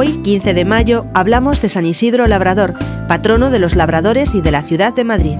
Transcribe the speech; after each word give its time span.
15 0.00 0.54
de 0.54 0.64
mayo 0.64 1.06
hablamos 1.12 1.60
de 1.60 1.68
San 1.68 1.84
Isidro 1.84 2.26
Labrador, 2.26 2.72
patrono 3.08 3.50
de 3.50 3.58
los 3.58 3.76
labradores 3.76 4.34
y 4.34 4.40
de 4.40 4.50
la 4.50 4.62
ciudad 4.62 4.94
de 4.94 5.04
Madrid. 5.04 5.36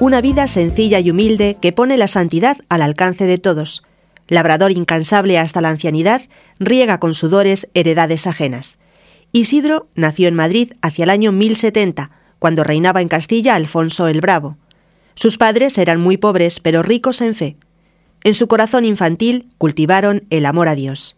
Una 0.00 0.20
vida 0.20 0.46
sencilla 0.46 1.00
y 1.00 1.10
humilde 1.10 1.56
que 1.60 1.72
pone 1.72 1.96
la 1.96 2.06
santidad 2.06 2.56
al 2.68 2.82
alcance 2.82 3.26
de 3.26 3.38
todos. 3.38 3.82
Labrador 4.28 4.70
incansable 4.70 5.36
hasta 5.36 5.60
la 5.60 5.70
ancianidad, 5.70 6.22
riega 6.60 7.00
con 7.00 7.14
sudores 7.14 7.68
heredades 7.74 8.28
ajenas. 8.28 8.78
Isidro 9.32 9.88
nació 9.96 10.28
en 10.28 10.34
Madrid 10.34 10.74
hacia 10.80 11.02
el 11.02 11.10
año 11.10 11.32
1070, 11.32 12.12
cuando 12.38 12.62
reinaba 12.62 13.02
en 13.02 13.08
Castilla 13.08 13.56
Alfonso 13.56 14.06
el 14.06 14.20
Bravo. 14.20 14.56
Sus 15.18 15.36
padres 15.36 15.76
eran 15.78 16.00
muy 16.00 16.16
pobres, 16.16 16.60
pero 16.60 16.84
ricos 16.84 17.20
en 17.22 17.34
fe. 17.34 17.56
En 18.22 18.34
su 18.34 18.46
corazón 18.46 18.84
infantil 18.84 19.48
cultivaron 19.58 20.22
el 20.30 20.46
amor 20.46 20.68
a 20.68 20.76
Dios. 20.76 21.16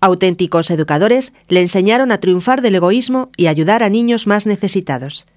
Auténticos 0.00 0.68
educadores 0.68 1.32
le 1.46 1.60
enseñaron 1.60 2.10
a 2.10 2.18
triunfar 2.18 2.60
del 2.60 2.74
egoísmo 2.74 3.30
y 3.36 3.46
ayudar 3.46 3.84
a 3.84 3.88
niños 3.88 4.26
más 4.26 4.46
necesitados. 4.46 5.28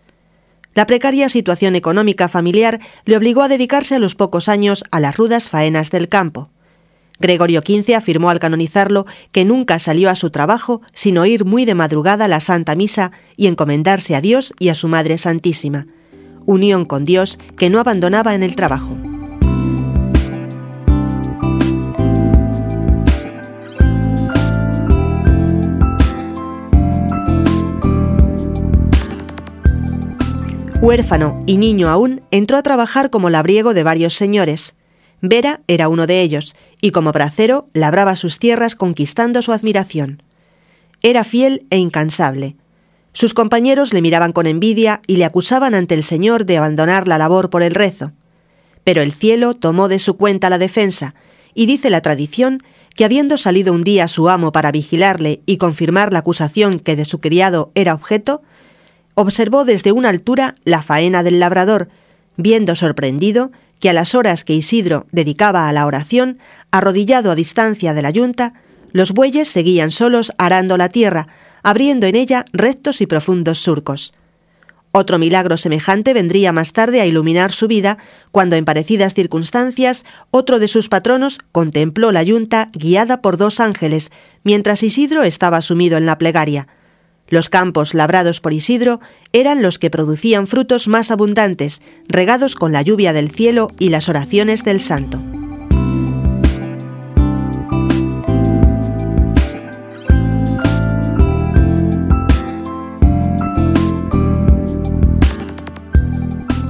La 0.74 0.88
precaria 0.88 1.30
situación 1.30 1.76
económica 1.76 2.28
familiar 2.30 2.80
le 3.06 3.16
obligó 3.16 3.44
a 3.44 3.48
dedicarse 3.48 3.94
a 3.94 4.00
los 4.00 4.16
pocos 4.16 4.50
años 4.50 4.84
a 4.90 5.00
las 5.00 5.16
rudas 5.16 5.52
faenas 5.52 5.92
del 5.92 6.10
campo. 6.10 6.50
Gregorio 7.20 7.62
XV 7.62 7.94
afirmó 7.94 8.32
al 8.32 8.40
canonizarlo 8.40 9.06
que 9.32 9.46
nunca 9.46 9.78
salió 9.78 10.10
a 10.10 10.16
su 10.16 10.32
trabajo 10.32 10.82
sin 10.94 11.20
oír 11.20 11.46
muy 11.46 11.66
de 11.66 11.76
madrugada 11.76 12.28
la 12.28 12.40
Santa 12.40 12.74
Misa 12.74 13.12
y 13.38 13.46
encomendarse 13.46 14.16
a 14.16 14.22
Dios 14.22 14.52
y 14.58 14.70
a 14.70 14.74
su 14.74 14.88
Madre 14.88 15.20
Santísima, 15.20 15.86
unión 16.46 16.86
con 16.86 17.06
Dios 17.06 17.38
que 17.58 17.70
no 17.70 17.80
abandonaba 17.80 18.36
en 18.36 18.44
el 18.44 18.56
trabajo. 18.56 18.98
Huérfano 30.84 31.42
y 31.46 31.60
niño 31.60 31.88
aún, 31.88 32.20
entró 32.30 32.58
a 32.58 32.62
trabajar 32.62 33.10
como 33.10 33.30
labriego 33.30 33.74
de 33.74 33.84
varios 33.84 34.16
señores. 34.16 34.76
Vera 35.22 35.62
era 35.70 35.88
uno 35.88 36.08
de 36.08 36.20
ellos, 36.20 36.56
y 36.82 36.92
como 36.92 37.14
bracero 37.14 37.70
labraba 37.74 38.18
sus 38.18 38.38
tierras 38.38 38.76
conquistando 38.76 39.42
su 39.42 39.54
admiración. 39.54 40.22
Era 41.02 41.24
fiel 41.24 41.66
e 41.70 41.78
incansable. 41.78 42.58
Sus 43.14 43.36
compañeros 43.36 43.94
le 43.94 44.02
miraban 44.02 44.34
con 44.34 44.48
envidia 44.48 45.02
y 45.08 45.18
le 45.18 45.26
acusaban 45.26 45.76
ante 45.76 45.94
el 45.94 46.04
Señor 46.04 46.46
de 46.46 46.58
abandonar 46.58 47.08
la 47.08 47.20
labor 47.20 47.50
por 47.52 47.62
el 47.62 47.76
rezo. 47.76 48.12
Pero 48.84 49.02
el 49.02 49.14
cielo 49.14 49.54
tomó 49.54 49.88
de 49.88 50.00
su 50.00 50.18
cuenta 50.18 50.50
la 50.50 50.58
defensa, 50.58 51.14
y 51.54 51.68
dice 51.68 51.92
la 51.92 52.02
tradición 52.02 52.60
que 52.96 53.06
habiendo 53.06 53.38
salido 53.38 53.74
un 53.74 53.84
día 53.84 54.08
su 54.08 54.30
amo 54.30 54.52
para 54.52 54.72
vigilarle 54.72 55.42
y 55.46 55.58
confirmar 55.58 56.12
la 56.12 56.20
acusación 56.20 56.80
que 56.80 56.96
de 56.96 57.06
su 57.06 57.20
criado 57.20 57.72
era 57.76 57.94
objeto, 57.94 58.42
observó 59.14 59.64
desde 59.64 59.92
una 59.92 60.10
altura 60.10 60.56
la 60.64 60.82
faena 60.82 61.22
del 61.24 61.40
labrador, 61.40 61.90
viendo 62.36 62.76
sorprendido 62.76 63.52
que 63.80 63.90
a 63.90 63.94
las 63.94 64.16
horas 64.16 64.44
que 64.44 64.54
Isidro 64.54 65.06
dedicaba 65.12 65.68
a 65.68 65.74
la 65.74 65.86
oración, 65.86 66.40
arrodillado 66.72 67.32
a 67.32 67.36
distancia 67.36 67.94
de 67.94 68.02
la 68.02 68.10
yunta, 68.10 68.54
los 68.92 69.12
bueyes 69.12 69.48
seguían 69.48 69.92
solos 69.92 70.32
arando 70.38 70.78
la 70.78 70.90
tierra, 70.90 71.28
abriendo 71.64 72.06
en 72.06 72.16
ella 72.16 72.46
rectos 72.54 73.02
y 73.02 73.08
profundos 73.08 73.60
surcos. 73.60 74.14
Otro 74.96 75.18
milagro 75.18 75.58
semejante 75.58 76.14
vendría 76.14 76.52
más 76.52 76.72
tarde 76.72 77.02
a 77.02 77.08
iluminar 77.08 77.52
su 77.52 77.68
vida, 77.68 77.98
cuando 78.30 78.56
en 78.56 78.64
parecidas 78.64 79.16
circunstancias 79.16 80.06
otro 80.30 80.60
de 80.60 80.68
sus 80.68 80.88
patronos 80.88 81.40
contempló 81.52 82.12
la 82.12 82.22
yunta 82.22 82.70
guiada 82.74 83.20
por 83.20 83.38
dos 83.38 83.60
ángeles, 83.60 84.12
mientras 84.44 84.84
Isidro 84.84 85.24
estaba 85.24 85.62
sumido 85.62 85.98
en 85.98 86.06
la 86.06 86.20
plegaria. 86.20 86.68
Los 87.28 87.50
campos 87.50 87.96
labrados 87.96 88.40
por 88.40 88.54
Isidro 88.54 89.00
eran 89.32 89.64
los 89.64 89.80
que 89.80 89.90
producían 89.90 90.46
frutos 90.46 90.88
más 90.88 91.10
abundantes, 91.10 91.82
regados 92.08 92.54
con 92.54 92.72
la 92.72 92.84
lluvia 92.84 93.14
del 93.14 93.32
cielo 93.32 93.70
y 93.80 93.90
las 93.90 94.10
oraciones 94.10 94.64
del 94.64 94.80
santo. 94.80 95.20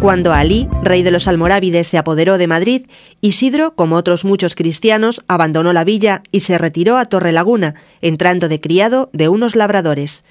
Cuando 0.04 0.34
Alí, 0.34 0.68
rey 0.82 1.02
de 1.02 1.12
los 1.12 1.30
almorávides, 1.30 1.88
se 1.88 1.98
apoderó 1.98 2.38
de 2.38 2.46
Madrid, 2.46 2.88
Isidro, 3.22 3.74
como 3.74 3.96
otros 3.96 4.26
muchos 4.26 4.54
cristianos, 4.54 5.24
abandonó 5.30 5.72
la 5.72 5.86
villa 5.86 6.24
y 6.30 6.42
se 6.42 6.58
retiró 6.58 6.98
a 6.98 7.06
Torrelaguna, 7.06 7.76
entrando 8.02 8.50
de 8.50 8.60
criado 8.60 9.10
de 9.14 9.30
unos 9.30 9.56
labradores. 9.56 10.26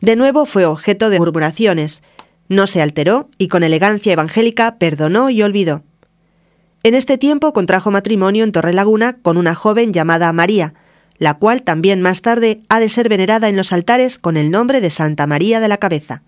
De 0.00 0.16
nuevo 0.16 0.46
fue 0.46 0.64
objeto 0.64 1.10
de 1.10 1.18
murmuraciones. 1.18 2.02
No 2.48 2.66
se 2.66 2.80
alteró 2.80 3.28
y 3.36 3.48
con 3.48 3.62
elegancia 3.62 4.14
evangélica 4.14 4.78
perdonó 4.78 5.28
y 5.28 5.42
olvidó. 5.42 5.82
En 6.82 6.94
este 6.94 7.18
tiempo 7.18 7.52
contrajo 7.52 7.90
matrimonio 7.90 8.42
en 8.42 8.52
Torrelaguna 8.52 9.18
con 9.20 9.36
una 9.36 9.54
joven 9.54 9.92
llamada 9.92 10.32
María, 10.32 10.72
la 11.18 11.34
cual 11.34 11.60
también 11.60 12.00
más 12.00 12.22
tarde 12.22 12.62
ha 12.70 12.80
de 12.80 12.88
ser 12.88 13.10
venerada 13.10 13.50
en 13.50 13.56
los 13.58 13.70
altares 13.74 14.18
con 14.18 14.38
el 14.38 14.50
nombre 14.50 14.80
de 14.80 14.88
Santa 14.88 15.26
María 15.26 15.60
de 15.60 15.68
la 15.68 15.76
Cabeza. 15.76 16.22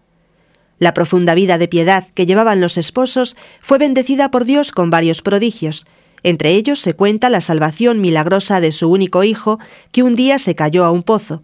La 0.78 0.92
profunda 0.92 1.34
vida 1.34 1.58
de 1.58 1.68
piedad 1.68 2.06
que 2.14 2.26
llevaban 2.26 2.60
los 2.60 2.76
esposos 2.76 3.36
fue 3.60 3.78
bendecida 3.78 4.30
por 4.30 4.44
Dios 4.44 4.72
con 4.72 4.90
varios 4.90 5.22
prodigios. 5.22 5.86
Entre 6.22 6.50
ellos 6.50 6.80
se 6.80 6.94
cuenta 6.94 7.30
la 7.30 7.40
salvación 7.40 8.00
milagrosa 8.00 8.60
de 8.60 8.72
su 8.72 8.90
único 8.90 9.24
hijo, 9.24 9.58
que 9.92 10.02
un 10.02 10.16
día 10.16 10.38
se 10.38 10.54
cayó 10.54 10.84
a 10.84 10.90
un 10.90 11.02
pozo. 11.02 11.42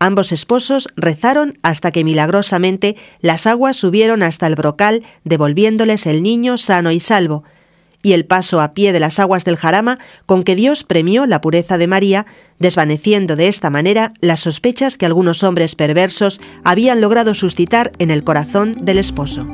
Ambos 0.00 0.32
esposos 0.32 0.88
rezaron 0.96 1.58
hasta 1.62 1.90
que 1.90 2.04
milagrosamente 2.04 2.96
las 3.20 3.46
aguas 3.46 3.76
subieron 3.76 4.22
hasta 4.22 4.46
el 4.46 4.54
brocal, 4.54 5.04
devolviéndoles 5.24 6.06
el 6.06 6.22
niño 6.22 6.56
sano 6.56 6.92
y 6.92 7.00
salvo, 7.00 7.44
y 8.02 8.12
el 8.12 8.24
paso 8.24 8.60
a 8.60 8.74
pie 8.74 8.92
de 8.92 9.00
las 9.00 9.18
aguas 9.18 9.44
del 9.44 9.56
jarama 9.56 9.98
con 10.26 10.44
que 10.44 10.54
Dios 10.54 10.84
premió 10.84 11.26
la 11.26 11.40
pureza 11.40 11.78
de 11.78 11.86
María, 11.86 12.26
desvaneciendo 12.58 13.36
de 13.36 13.48
esta 13.48 13.70
manera 13.70 14.12
las 14.20 14.40
sospechas 14.40 14.96
que 14.96 15.06
algunos 15.06 15.42
hombres 15.42 15.74
perversos 15.74 16.40
habían 16.64 17.00
logrado 17.00 17.34
suscitar 17.34 17.92
en 17.98 18.10
el 18.10 18.24
corazón 18.24 18.74
del 18.84 18.98
esposo. 18.98 19.46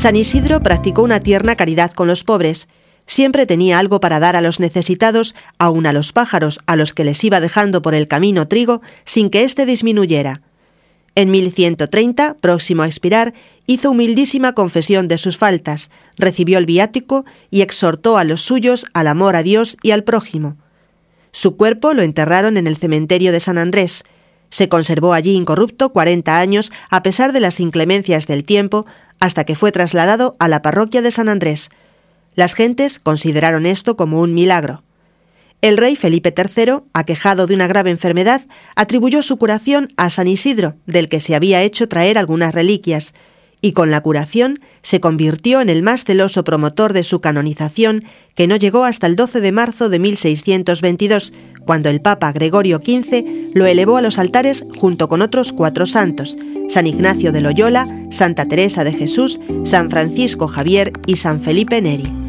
San 0.00 0.16
Isidro 0.16 0.60
practicó 0.60 1.02
una 1.02 1.20
tierna 1.20 1.56
caridad 1.56 1.92
con 1.92 2.08
los 2.08 2.24
pobres. 2.24 2.68
Siempre 3.10 3.44
tenía 3.44 3.80
algo 3.80 3.98
para 3.98 4.20
dar 4.20 4.36
a 4.36 4.40
los 4.40 4.60
necesitados, 4.60 5.34
aun 5.58 5.84
a 5.86 5.92
los 5.92 6.12
pájaros 6.12 6.60
a 6.66 6.76
los 6.76 6.94
que 6.94 7.02
les 7.02 7.24
iba 7.24 7.40
dejando 7.40 7.82
por 7.82 7.96
el 7.96 8.06
camino 8.06 8.46
trigo, 8.46 8.82
sin 9.04 9.30
que 9.30 9.42
éste 9.42 9.66
disminuyera. 9.66 10.42
En 11.16 11.32
1130, 11.32 12.34
próximo 12.34 12.84
a 12.84 12.86
expirar, 12.86 13.34
hizo 13.66 13.90
humildísima 13.90 14.52
confesión 14.52 15.08
de 15.08 15.18
sus 15.18 15.38
faltas, 15.38 15.90
recibió 16.18 16.56
el 16.56 16.66
viático 16.66 17.24
y 17.50 17.62
exhortó 17.62 18.16
a 18.16 18.22
los 18.22 18.42
suyos 18.42 18.86
al 18.94 19.08
amor 19.08 19.34
a 19.34 19.42
Dios 19.42 19.76
y 19.82 19.90
al 19.90 20.04
prójimo. 20.04 20.56
Su 21.32 21.56
cuerpo 21.56 21.94
lo 21.94 22.02
enterraron 22.02 22.56
en 22.56 22.68
el 22.68 22.76
cementerio 22.76 23.32
de 23.32 23.40
San 23.40 23.58
Andrés, 23.58 24.04
se 24.50 24.68
conservó 24.68 25.14
allí 25.14 25.32
incorrupto 25.32 25.92
40 25.92 26.38
años 26.38 26.70
a 26.90 27.02
pesar 27.02 27.32
de 27.32 27.40
las 27.40 27.58
inclemencias 27.58 28.28
del 28.28 28.44
tiempo, 28.44 28.86
hasta 29.18 29.42
que 29.42 29.56
fue 29.56 29.72
trasladado 29.72 30.36
a 30.38 30.46
la 30.46 30.62
parroquia 30.62 31.02
de 31.02 31.10
San 31.10 31.28
Andrés. 31.28 31.70
Las 32.34 32.54
gentes 32.54 32.98
consideraron 32.98 33.66
esto 33.66 33.96
como 33.96 34.20
un 34.20 34.34
milagro. 34.34 34.82
El 35.62 35.76
rey 35.76 35.94
Felipe 35.94 36.32
III, 36.34 36.84
aquejado 36.94 37.46
de 37.46 37.54
una 37.54 37.66
grave 37.66 37.90
enfermedad, 37.90 38.40
atribuyó 38.76 39.20
su 39.20 39.36
curación 39.36 39.88
a 39.96 40.08
San 40.08 40.26
Isidro, 40.26 40.76
del 40.86 41.08
que 41.08 41.20
se 41.20 41.34
había 41.34 41.62
hecho 41.62 41.86
traer 41.86 42.16
algunas 42.16 42.54
reliquias, 42.54 43.12
y 43.60 43.72
con 43.72 43.90
la 43.90 44.00
curación 44.00 44.58
se 44.80 45.00
convirtió 45.00 45.60
en 45.60 45.68
el 45.68 45.82
más 45.82 46.04
celoso 46.04 46.44
promotor 46.44 46.94
de 46.94 47.02
su 47.02 47.20
canonización, 47.20 48.04
que 48.34 48.46
no 48.46 48.56
llegó 48.56 48.84
hasta 48.84 49.06
el 49.06 49.16
12 49.16 49.40
de 49.40 49.52
marzo 49.52 49.90
de 49.90 49.98
1622, 49.98 51.32
cuando 51.66 51.90
el 51.90 52.00
Papa 52.00 52.32
Gregorio 52.32 52.78
XV 52.78 53.52
lo 53.54 53.66
elevó 53.66 53.98
a 53.98 54.02
los 54.02 54.18
altares 54.18 54.64
junto 54.78 55.08
con 55.08 55.20
otros 55.20 55.52
cuatro 55.52 55.84
santos, 55.84 56.38
San 56.70 56.86
Ignacio 56.86 57.32
de 57.32 57.42
Loyola, 57.42 57.86
Santa 58.10 58.46
Teresa 58.46 58.82
de 58.82 58.94
Jesús, 58.94 59.38
San 59.64 59.90
Francisco 59.90 60.48
Javier 60.48 60.92
y 61.06 61.16
San 61.16 61.42
Felipe 61.42 61.82
Neri. 61.82 62.19